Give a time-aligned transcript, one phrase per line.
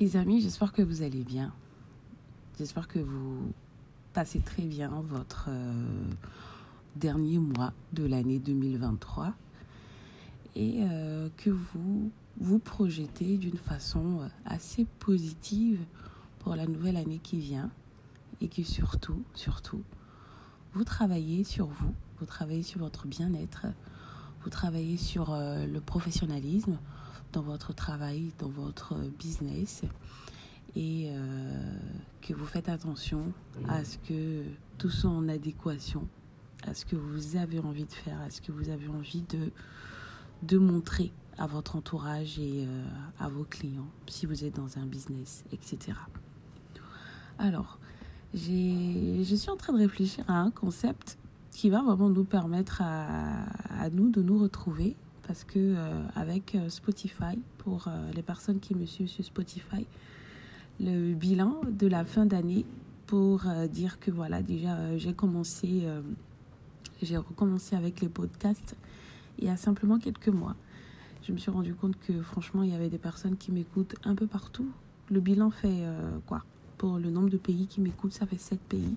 [0.00, 1.52] Les amis, j'espère que vous allez bien.
[2.58, 3.52] J'espère que vous
[4.12, 6.10] passez très bien votre euh,
[6.96, 9.32] dernier mois de l'année 2023
[10.56, 12.10] et euh, que vous
[12.40, 15.78] vous projetez d'une façon assez positive
[16.40, 17.70] pour la nouvelle année qui vient
[18.40, 19.84] et que surtout, surtout,
[20.72, 23.66] vous travaillez sur vous, vous travaillez sur votre bien-être,
[24.42, 26.78] vous travaillez sur euh, le professionnalisme,
[27.34, 29.82] dans votre travail, dans votre business
[30.76, 31.78] et euh,
[32.22, 33.32] que vous faites attention
[33.68, 34.42] à ce que
[34.78, 36.08] tout soit en adéquation
[36.66, 39.50] à ce que vous avez envie de faire, à ce que vous avez envie de,
[40.42, 42.84] de montrer à votre entourage et euh,
[43.18, 45.98] à vos clients, si vous êtes dans un business, etc.
[47.38, 47.78] Alors,
[48.32, 51.18] je suis en train de réfléchir à un concept
[51.50, 53.44] qui va vraiment nous permettre à,
[53.78, 58.60] à nous de nous retrouver parce que euh, avec euh, Spotify, pour euh, les personnes
[58.60, 59.86] qui me suivent sur Spotify,
[60.80, 62.64] le bilan de la fin d'année
[63.06, 65.86] pour dire que voilà, déjà j'ai commencé,
[67.00, 68.74] j'ai recommencé avec les podcasts
[69.38, 70.56] il y a simplement quelques mois.
[71.22, 74.16] Je me suis rendu compte que franchement, il y avait des personnes qui m'écoutent un
[74.16, 74.66] peu partout.
[75.10, 75.84] Le bilan fait
[76.26, 76.42] quoi?
[76.76, 78.96] Pour le nombre de pays qui m'écoutent, ça fait 7 pays.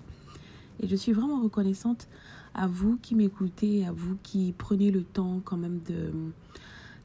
[0.80, 2.08] Et je suis vraiment reconnaissante
[2.54, 6.12] à vous qui m'écoutez, à vous qui prenez le temps quand même de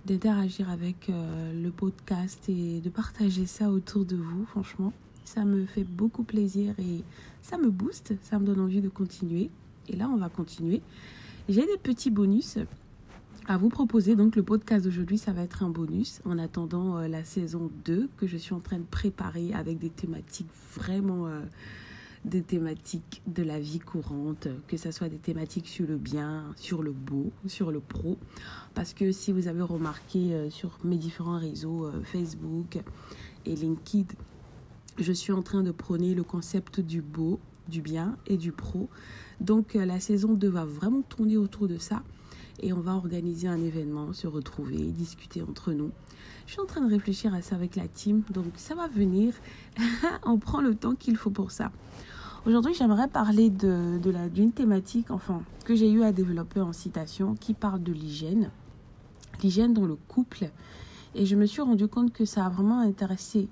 [0.05, 4.91] d'interagir avec euh, le podcast et de partager ça autour de vous, franchement.
[5.23, 7.03] Ça me fait beaucoup plaisir et
[7.41, 9.49] ça me booste, ça me donne envie de continuer.
[9.87, 10.81] Et là, on va continuer.
[11.47, 12.57] J'ai des petits bonus
[13.47, 14.17] à vous proposer.
[14.17, 18.09] Donc, le podcast d'aujourd'hui, ça va être un bonus en attendant euh, la saison 2
[18.17, 21.27] que je suis en train de préparer avec des thématiques vraiment...
[21.27, 21.41] Euh,
[22.25, 26.81] des thématiques de la vie courante, que ce soit des thématiques sur le bien, sur
[26.81, 28.17] le beau, sur le pro.
[28.73, 32.79] Parce que si vous avez remarqué euh, sur mes différents réseaux, euh, Facebook
[33.45, 34.15] et LinkedIn,
[34.97, 38.89] je suis en train de prôner le concept du beau, du bien et du pro.
[39.41, 42.03] Donc euh, la saison 2 va vraiment tourner autour de ça
[42.61, 45.91] et on va organiser un événement, se retrouver, discuter entre nous.
[46.45, 49.33] Je suis en train de réfléchir à ça avec la team, donc ça va venir.
[50.23, 51.71] on prend le temps qu'il faut pour ça.
[52.45, 57.53] Aujourd'hui, j'aimerais parler de, d'une thématique enfin, que j'ai eu à développer en citation qui
[57.53, 58.49] parle de l'hygiène,
[59.41, 60.49] l'hygiène dans le couple.
[61.15, 63.47] Et je me suis rendu compte que ça a vraiment intéressé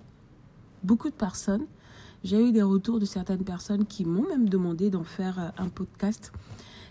[0.84, 1.66] beaucoup de personnes.
[2.26, 5.70] J'ai eu des retours de certaines personnes qui m'ont même demandé d'en faire euh, un
[5.70, 6.34] podcast.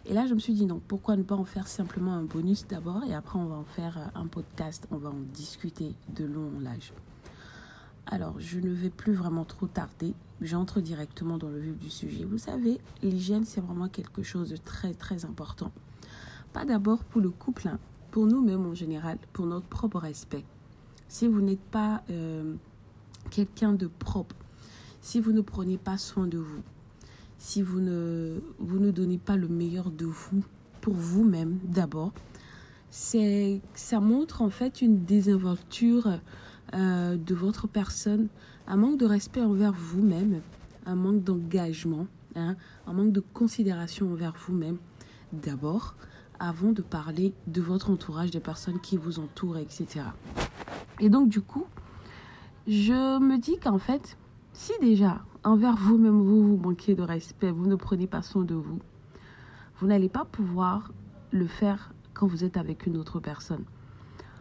[0.07, 2.67] Et là, je me suis dit non, pourquoi ne pas en faire simplement un bonus
[2.67, 6.25] d'abord et après on va en faire euh, un podcast, on va en discuter de
[6.25, 6.95] long en large.
[8.07, 10.15] Alors, je ne vais plus vraiment trop tarder.
[10.41, 12.25] J'entre directement dans le vif du sujet.
[12.25, 15.71] Vous savez, l'hygiène, c'est vraiment quelque chose de très, très important.
[16.53, 17.79] Pas d'abord pour le couple, hein.
[18.11, 20.45] pour nous-mêmes en général, pour notre propre respect.
[21.09, 22.55] Si vous n'êtes pas euh,
[23.31, 24.35] quelqu'un de propre,
[25.01, 26.63] si vous ne prenez pas soin de vous,
[27.39, 30.43] si vous ne, vous ne donnez pas le meilleur de vous
[30.81, 32.13] pour vous-même d'abord,
[32.91, 36.21] c'est ça montre en fait une désinvolture
[36.75, 38.29] euh, de votre personne,
[38.67, 40.41] un manque de respect envers vous-même,
[40.87, 44.79] un manque d'engagement, hein, un manque de considération envers vous-même
[45.33, 45.95] d'abord,
[46.39, 50.07] avant de parler de votre entourage, des personnes qui vous entourent, etc.
[51.01, 51.67] Et donc du coup,
[52.67, 54.17] je me dis qu'en fait,
[54.53, 58.55] si déjà envers vous-même vous vous manquez de respect, vous ne prenez pas soin de
[58.55, 58.79] vous,
[59.79, 60.93] vous n'allez pas pouvoir
[61.31, 63.65] le faire quand vous êtes avec une autre personne.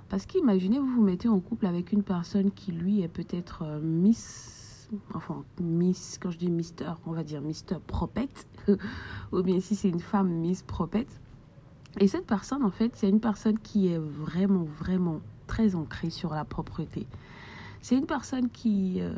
[0.10, 3.80] Parce qu'imaginez, vous vous mettez en couple avec une personne qui, lui, est peut-être euh,
[3.80, 8.48] Miss, enfin, Miss, quand je dis Mister, on va dire Mister Propette,
[9.32, 11.20] ou bien si c'est une femme, Miss Propette.
[12.00, 16.34] Et cette personne, en fait, c'est une personne qui est vraiment, vraiment très ancrée sur
[16.34, 17.06] la propreté.
[17.82, 19.14] C'est une personne qui euh,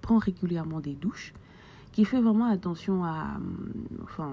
[0.00, 1.34] prend régulièrement des douches,
[1.92, 3.38] qui fait vraiment attention à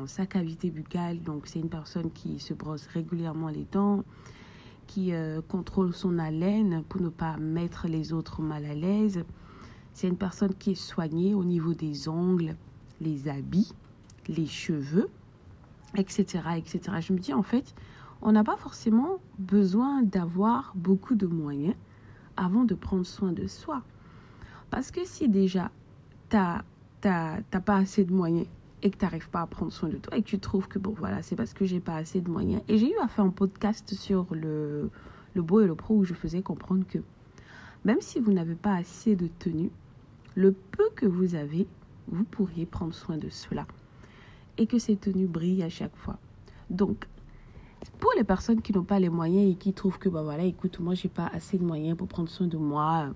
[0.08, 1.22] sa cavité buccale.
[1.22, 4.04] Donc, c'est une personne qui se brosse régulièrement les dents,
[4.88, 9.24] qui euh, contrôle son haleine pour ne pas mettre les autres mal à l'aise.
[9.94, 12.56] C'est une personne qui est soignée au niveau des ongles,
[13.02, 13.74] les habits,
[14.28, 15.10] les cheveux,
[15.96, 16.82] etc., etc.
[17.00, 17.76] Je me dis en fait,
[18.22, 21.76] on n'a pas forcément besoin d'avoir beaucoup de moyens
[22.38, 23.84] avant de prendre soin de soi.
[24.70, 25.72] Parce que si déjà,
[26.30, 26.64] tu n'as
[27.66, 28.48] pas assez de moyens
[28.84, 30.78] et que tu n'arrives pas à prendre soin de toi et que tu trouves que
[30.78, 33.24] bon voilà c'est parce que j'ai pas assez de moyens et j'ai eu à faire
[33.24, 34.92] un podcast sur le,
[35.34, 37.00] le beau et le pro où je faisais comprendre que
[37.86, 39.72] même si vous n'avez pas assez de tenue
[40.36, 41.66] le peu que vous avez
[42.10, 43.66] vous pourriez prendre soin de cela
[44.58, 46.20] et que ces tenues brillent à chaque fois
[46.70, 47.08] donc
[48.00, 50.80] pour les personnes qui n'ont pas les moyens et qui trouvent que bah voilà écoute
[50.82, 53.14] moi j'ai pas assez de moyens pour prendre soin de moi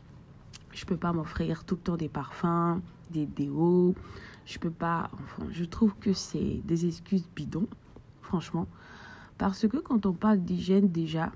[0.72, 3.96] Je peux pas m'offrir tout le temps des parfums, des déos.
[4.48, 5.10] Je peux pas.
[5.14, 7.68] Enfin, je trouve que c'est des excuses bidons,
[8.22, 8.66] franchement.
[9.38, 11.32] Parce que quand on parle d'hygiène, déjà,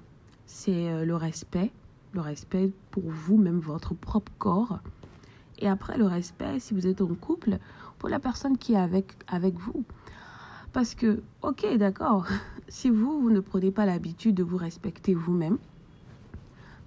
[0.46, 1.72] c'est euh, le respect.
[2.14, 4.80] Le respect pour vous, même votre propre corps.
[5.60, 7.60] Et après, le respect, si vous êtes en couple,
[8.00, 9.84] pour la personne qui est avec, avec vous.
[10.72, 12.28] Parce que, ok, d'accord,
[12.70, 15.58] si vous, vous ne prenez pas l'habitude de vous respecter vous-même,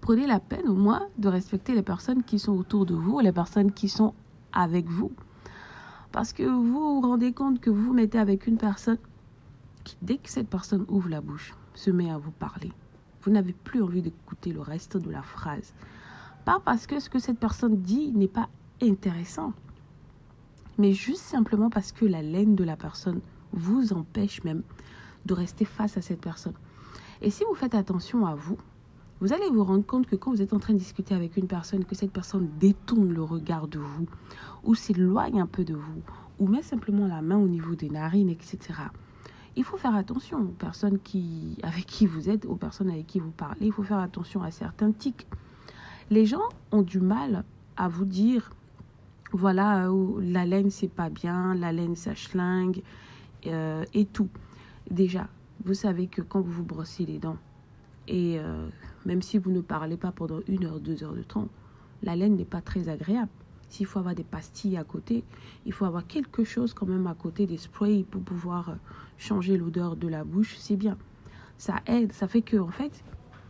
[0.00, 3.32] prenez la peine au moins de respecter les personnes qui sont autour de vous, les
[3.32, 4.15] personnes qui sont
[4.55, 5.12] avec vous.
[6.14, 8.99] Parce que vous vous rendez compte que vous vous mettez avec une personne
[9.82, 12.70] qui, dès que cette personne ouvre la bouche, se met à vous parler.
[13.22, 15.75] Vous n'avez plus envie d'écouter le reste de la phrase.
[16.44, 18.49] Pas parce que ce que cette personne dit n'est pas
[18.81, 19.55] intéressant,
[20.78, 23.20] mais juste simplement parce que la laine de la personne
[23.52, 24.62] vous empêche même
[25.26, 26.55] de rester face à cette personne.
[27.22, 28.58] Et si vous faites attention à vous,
[29.20, 31.46] vous allez vous rendre compte que quand vous êtes en train de discuter avec une
[31.46, 34.06] personne, que cette personne détourne le regard de vous,
[34.64, 36.02] ou s'éloigne un peu de vous,
[36.38, 38.58] ou met simplement la main au niveau des narines, etc.
[39.56, 43.20] Il faut faire attention aux personnes qui, avec qui vous êtes, aux personnes avec qui
[43.20, 43.66] vous parlez.
[43.66, 45.26] Il faut faire attention à certains tics.
[46.10, 47.44] Les gens ont du mal
[47.76, 48.50] à vous dire,
[49.32, 52.82] voilà, euh, la laine c'est pas bien, la laine ça schlingue,
[53.46, 54.28] euh, et tout.
[54.90, 55.28] Déjà,
[55.64, 57.38] vous savez que quand vous vous brossez les dents,
[58.09, 58.69] et euh,
[59.05, 61.49] même si vous ne parlez pas pendant une heure, deux heures de temps,
[62.03, 63.31] la laine n'est pas très agréable.
[63.69, 65.25] S'il faut avoir des pastilles à côté,
[65.67, 68.75] il faut avoir quelque chose quand même à côté des sprays pour pouvoir euh,
[69.19, 70.97] changer l'odeur de la bouche, c'est bien.
[71.59, 73.05] Ça aide, ça fait que en fait,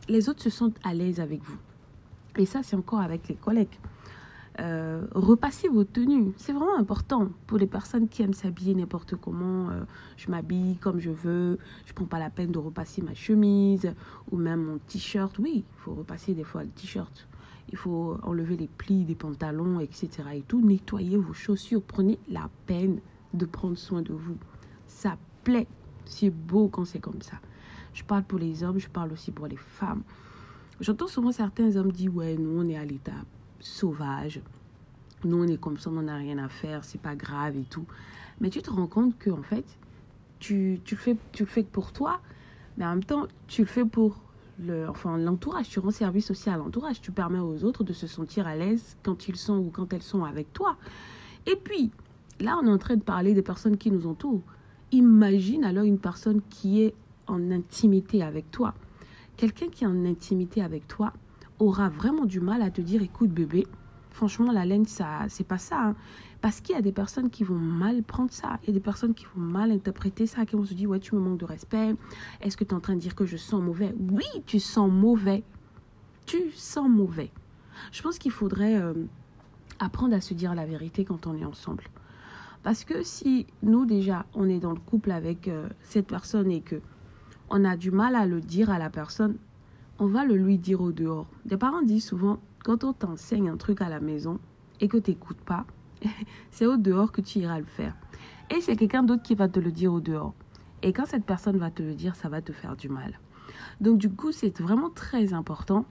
[0.08, 1.58] les autres se sentent à l'aise avec vous.
[2.36, 3.78] Et ça, c'est encore avec les collègues.
[4.60, 6.32] Euh, repassez vos tenues.
[6.36, 9.70] C'est vraiment important pour les personnes qui aiment s'habiller n'importe comment.
[9.70, 9.82] Euh,
[10.16, 11.58] je m'habille comme je veux.
[11.86, 13.92] Je prends pas la peine de repasser ma chemise
[14.30, 15.38] ou même mon t-shirt.
[15.38, 17.26] Oui, il faut repasser des fois le t-shirt.
[17.70, 20.08] Il faut enlever les plis des pantalons, etc.
[20.34, 20.60] Et tout.
[20.60, 21.82] Nettoyer vos chaussures.
[21.82, 23.00] Prenez la peine
[23.32, 24.36] de prendre soin de vous.
[24.86, 25.66] Ça plaît.
[26.04, 27.38] C'est beau quand c'est comme ça.
[27.92, 30.02] Je parle pour les hommes, je parle aussi pour les femmes.
[30.80, 33.26] J'entends souvent certains hommes dire Ouais, nous, on est à l'étape
[33.64, 34.40] sauvage.
[35.24, 37.86] Nous, on est comme ça, on n'a rien à faire, c'est pas grave et tout.
[38.40, 39.64] Mais tu te rends compte que, en fait,
[40.38, 42.20] tu, tu, le fais, tu le fais pour toi,
[42.76, 44.20] mais en même temps, tu le fais pour
[44.58, 45.68] le, enfin, l'entourage.
[45.68, 47.00] Tu rends service aussi à l'entourage.
[47.00, 50.02] Tu permets aux autres de se sentir à l'aise quand ils sont ou quand elles
[50.02, 50.76] sont avec toi.
[51.46, 51.90] Et puis,
[52.40, 54.42] là, on est en train de parler des personnes qui nous entourent.
[54.92, 56.94] Imagine alors une personne qui est
[57.26, 58.74] en intimité avec toi.
[59.36, 61.12] Quelqu'un qui est en intimité avec toi,
[61.58, 63.66] aura vraiment du mal à te dire écoute bébé,
[64.10, 65.96] franchement la laine ça c'est pas ça hein.
[66.40, 68.80] parce qu'il y a des personnes qui vont mal prendre ça, il y a des
[68.80, 71.44] personnes qui vont mal interpréter ça, qui vont se dire ouais tu me manques de
[71.44, 71.94] respect,
[72.40, 73.94] est-ce que tu es en train de dire que je sens mauvais?
[74.10, 75.42] Oui, tu sens mauvais.
[76.26, 77.30] Tu sens mauvais.
[77.92, 78.94] Je pense qu'il faudrait euh,
[79.78, 81.84] apprendre à se dire la vérité quand on est ensemble.
[82.62, 86.62] Parce que si nous déjà on est dans le couple avec euh, cette personne et
[86.62, 86.80] que
[87.50, 89.36] on a du mal à le dire à la personne,
[89.98, 91.26] on va le lui dire au dehors.
[91.44, 94.38] Des parents disent souvent, quand on t'enseigne un truc à la maison
[94.80, 95.66] et que tu n'écoutes pas,
[96.50, 97.94] c'est au dehors que tu iras le faire.
[98.50, 100.34] Et c'est quelqu'un d'autre qui va te le dire au dehors.
[100.82, 103.18] Et quand cette personne va te le dire, ça va te faire du mal.
[103.80, 105.86] Donc du coup, c'est vraiment très important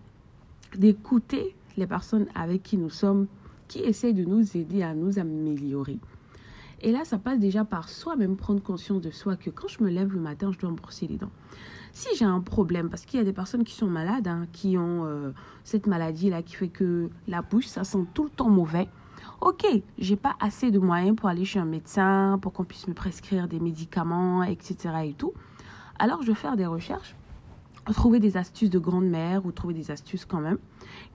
[0.75, 3.27] d'écouter les personnes avec qui nous sommes,
[3.67, 5.99] qui essaient de nous aider à nous améliorer.
[6.83, 9.89] Et là, ça passe déjà par soi-même prendre conscience de soi que quand je me
[9.89, 11.31] lève le matin, je dois me brosser les dents.
[11.93, 14.77] Si j'ai un problème, parce qu'il y a des personnes qui sont malades, hein, qui
[14.77, 15.31] ont euh,
[15.63, 18.89] cette maladie-là qui fait que la bouche, ça sent tout le temps mauvais.
[19.39, 19.65] Ok,
[19.97, 23.47] j'ai pas assez de moyens pour aller chez un médecin, pour qu'on puisse me prescrire
[23.47, 24.75] des médicaments, etc.
[25.05, 25.31] et tout.
[25.99, 27.15] Alors je vais faire des recherches,
[27.93, 30.57] trouver des astuces de grande-mère ou trouver des astuces quand même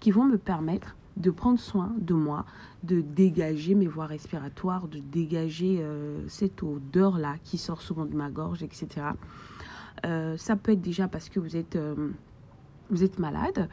[0.01, 2.45] qui vont me permettre de prendre soin de moi,
[2.85, 8.31] de dégager mes voies respiratoires, de dégager euh, cette odeur-là qui sort souvent de ma
[8.31, 9.09] gorge, etc.
[10.07, 12.11] Euh, ça peut être déjà parce que vous êtes, euh,
[12.89, 13.69] vous êtes malade.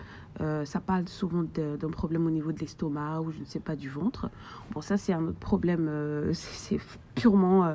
[0.65, 3.87] Ça parle souvent d'un problème au niveau de l'estomac ou je ne sais pas du
[3.87, 4.29] ventre.
[4.73, 5.89] Bon, ça c'est un autre problème.
[6.33, 6.81] c'est
[7.13, 7.73] purement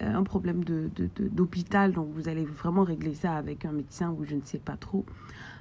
[0.00, 1.92] un problème d'hôpital.
[1.92, 4.76] De, donc vous allez vraiment régler ça avec un médecin ou je ne sais pas
[4.76, 5.04] trop.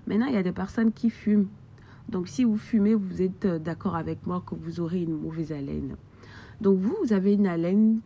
[0.07, 1.45] Maintenant, il y a des personnes qui fument.
[2.09, 5.95] Donc si vous fumez, vous êtes d'accord avec moi que vous aurez une mauvaise haleine.
[6.59, 7.99] Donc vous, vous avez une haleine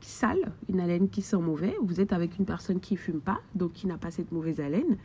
[0.00, 1.76] sale, une haleine qui sent mauvais.
[1.82, 4.96] Vous êtes avec une personne qui fume pas, donc qui n'a pas cette mauvaise haleine.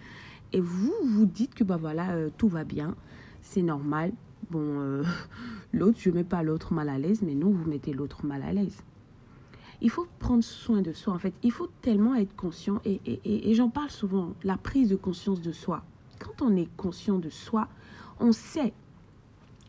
[0.54, 2.96] Et vous, vous dites que bah voilà, euh, tout va bien,
[3.42, 4.12] c'est normal.
[4.50, 5.04] Bon, euh,
[5.74, 8.52] l'autre, je mets pas l'autre mal à l'aise, mais non, vous mettez l'autre mal à
[8.52, 8.78] l'aise.
[9.82, 11.34] Il faut prendre soin de soi, en fait.
[11.44, 15.84] Il faut tellement être conscient, et j'en parle souvent, la prise de conscience de soi.
[16.20, 17.68] Quand on est conscient de soi,
[18.22, 18.74] on sait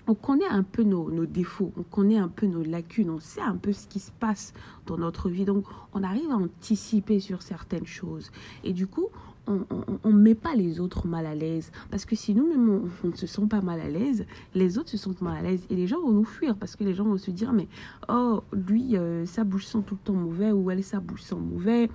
[0.06, 3.56] on connaît un peu nos, défauts, on connaît un peu nos lacunes, on sait un
[3.56, 4.52] peu ce qui se passe
[4.87, 5.44] dans notre vie.
[5.44, 8.30] Donc, on arrive à anticiper sur certaines choses.
[8.64, 9.09] Et du coup,
[9.47, 9.64] on
[10.04, 11.73] ne met pas les autres mal à l'aise.
[11.90, 14.97] Parce que si nous-mêmes, on, ne se sent pas mal à l'aise, les autres se
[14.97, 15.66] sentent mal à l'aise.
[15.71, 17.68] Et les gens vont nous fuir parce que les gens vont se dire, mais
[18.09, 21.37] oh, lui, euh, sa bouche sent tout le temps mauvais ou elle, sa bouche sent
[21.37, 21.88] mauvais.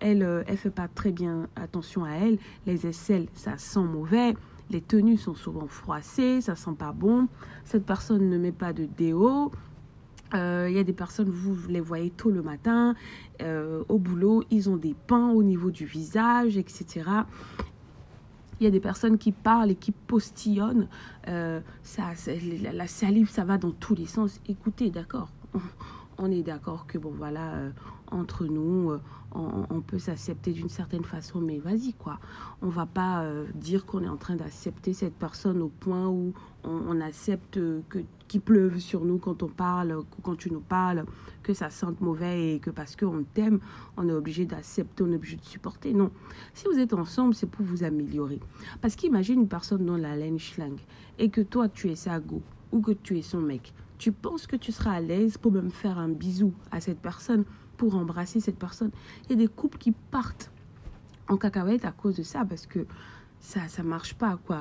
[0.00, 2.38] Elle, euh, elle fait pas très bien attention à elle.
[2.66, 4.34] Les aisselles, ça sent mauvais.
[4.70, 7.26] Les tenues sont souvent froissées, ça sent pas bon.
[7.64, 9.50] Cette personne ne met pas de déo.
[10.34, 12.94] Euh, il y a des personnes, vous les voyez tôt le matin,
[13.42, 17.02] euh, au boulot, ils ont des pans au niveau du visage, etc.
[18.60, 20.86] Il y a des personnes qui parlent et qui postillonnent.
[21.26, 22.12] Euh, ça,
[22.62, 24.40] la, la, salive, ça va dans tous les sens.
[24.46, 25.30] Écoutez, d'accord.
[26.18, 27.54] On est d'accord que, bon, voilà,
[28.10, 28.92] entre nous,
[29.32, 32.18] on, peut s'accepter d'une certaine façon, mais vas-y, quoi.
[32.62, 33.24] On va pas
[33.54, 36.32] dire qu'on est en train d'accepter cette personne au point où
[36.64, 38.00] on, on accepte que
[38.30, 41.04] qu'il pleuve sur nous quand on parle, quand tu nous parles,
[41.42, 43.58] que ça sente mauvais et que parce qu'on t'aime,
[43.96, 45.92] on est obligé d'accepter, on est obligé de supporter.
[45.92, 46.12] Non.
[46.54, 48.38] Si vous êtes ensemble, c'est pour vous améliorer.
[48.80, 50.78] Parce qu'imagine une personne dont la laine schlingue
[51.18, 52.40] et que toi, tu es sa go
[52.70, 53.74] ou que tu es son mec.
[53.98, 57.44] Tu penses que tu seras à l'aise pour même faire un bisou à cette personne,
[57.80, 58.90] pour embrasser cette personne.
[59.24, 60.50] Il y a des couples qui partent
[61.28, 62.80] en cacahuète à cause de ça parce que
[63.40, 64.60] ça ça marche pas quoi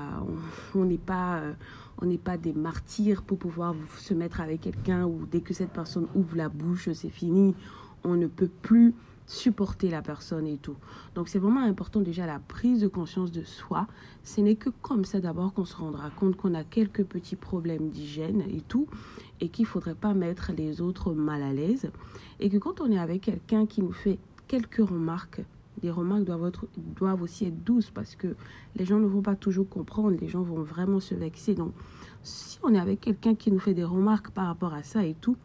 [0.74, 1.54] on n'est pas euh,
[2.02, 5.72] on n'est pas des martyrs pour pouvoir se mettre avec quelqu'un ou dès que cette
[5.72, 7.56] personne ouvre la bouche c'est fini
[8.06, 8.96] on ne peut plus
[9.30, 10.76] supporter la personne et tout
[11.14, 13.86] donc c'est vraiment important déjà la prise de conscience de soi
[14.24, 17.90] ce n'est que comme ça d'abord qu'on se rendra compte qu'on a quelques petits problèmes
[17.90, 18.88] d'hygiène et tout
[19.40, 21.92] et qu'il faudrait pas mettre les autres mal à l'aise
[22.40, 24.18] et que quand on est avec quelqu'un qui nous fait
[24.48, 25.42] quelques remarques
[25.84, 28.36] les remarques doivent, être, doivent aussi être douces parce que
[28.76, 31.54] les gens ne vont pas toujours comprendre, les gens vont vraiment se vexer.
[31.54, 31.72] Donc,
[32.22, 35.14] si on est avec quelqu'un qui nous fait des remarques par rapport à ça et
[35.22, 35.38] tout,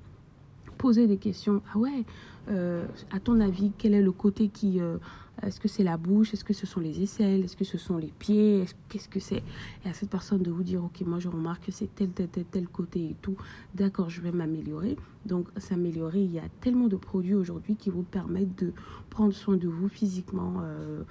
[0.75, 1.63] poser des questions.
[1.73, 2.05] Ah ouais,
[2.49, 4.81] euh, à ton avis, quel est le côté qui...
[4.81, 4.99] Euh,
[5.43, 7.97] est-ce que c'est la bouche Est-ce que ce sont les aisselles Est-ce que ce sont
[7.97, 9.43] les pieds Qu'est-ce que c'est?
[9.85, 12.29] Et à cette personne de vous dire, ok, moi je remarque que c'est tel, tel,
[12.29, 13.37] tel, tel côté et tout.
[13.75, 14.97] D'accord, je vais m'améliorer.
[15.27, 18.73] Donc s'améliorer, il y a tellement de produits aujourd'hui qui vous permettent de
[19.11, 21.03] prendre soin de vous physiquement euh,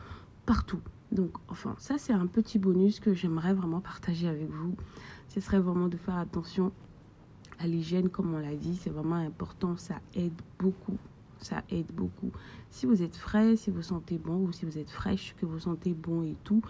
[0.45, 0.79] partout.
[1.11, 4.75] Donc enfin, ça c'est un petit bonus que j'aimerais vraiment partager avec vous.
[5.27, 6.71] Ce serait vraiment de faire attention
[7.59, 10.97] à l'hygiène, comme on l'a dit, c'est vraiment important, ça aide beaucoup.
[11.43, 12.31] Ça aide beaucoup.
[12.69, 15.59] Si vous êtes frais, si vous sentez bon, ou si vous êtes fraîche, que vous
[15.59, 16.61] sentez bon et tout,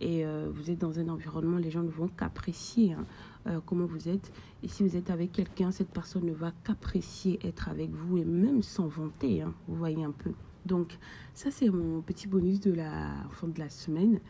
[0.00, 3.04] et euh, vous êtes dans un environnement, les gens ne vont qu'apprécier hein,
[3.46, 4.32] euh, comment vous êtes.
[4.62, 8.24] Et si vous êtes avec quelqu'un, cette personne ne va qu'apprécier être avec vous et
[8.24, 9.42] même s'en vanter.
[9.42, 10.32] Hein, vous voyez un peu.
[10.64, 10.98] Donc,
[11.34, 14.20] ça, c'est mon petit bonus de la fin de la semaine.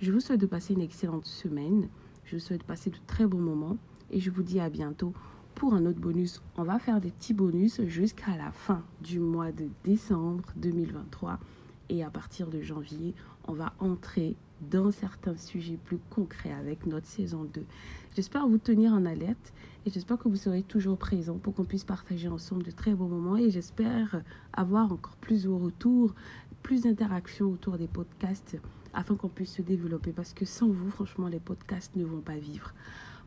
[0.00, 1.88] Je vous souhaite de passer une excellente semaine.
[2.24, 3.76] Je vous souhaite de passer de très bons moments.
[4.10, 5.12] Et je vous dis à bientôt
[5.54, 6.42] pour un autre bonus.
[6.56, 11.38] On va faire des petits bonus jusqu'à la fin du mois de décembre 2023.
[11.88, 13.14] Et à partir de janvier,
[13.46, 14.36] on va entrer
[14.70, 17.64] dans certains sujets plus concrets avec notre saison 2.
[18.14, 19.52] J'espère vous tenir en alerte
[19.84, 23.08] et j'espère que vous serez toujours présents pour qu'on puisse partager ensemble de très bons
[23.08, 26.14] moments et j'espère avoir encore plus de retours,
[26.62, 28.56] plus d'interactions autour des podcasts
[28.94, 32.36] afin qu'on puisse se développer parce que sans vous, franchement, les podcasts ne vont pas
[32.36, 32.72] vivre.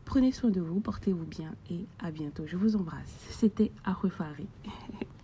[0.06, 2.44] Prenez soin de vous, portez-vous bien et à bientôt.
[2.46, 3.12] Je vous embrasse.
[3.28, 4.46] C'était Arufari.